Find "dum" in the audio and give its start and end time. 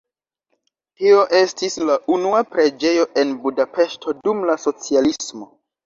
4.25-4.45